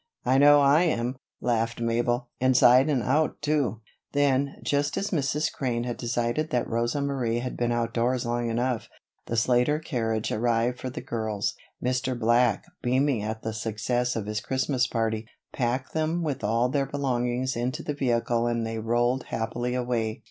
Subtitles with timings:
[0.25, 2.27] "I know I am," laughed Mabel.
[2.39, 3.81] "Inside and out, too."
[4.13, 5.53] Then, just as Mrs.
[5.53, 8.89] Crane had decided that Rosa Marie had been outdoors long enough,
[9.27, 11.53] the Slater carriage arrived for the girls.
[11.83, 12.19] Mr.
[12.19, 17.55] Black, beaming at the success of his Christmas party, packed them with all their belongings
[17.55, 20.19] into the vehicle and they rolled happily away.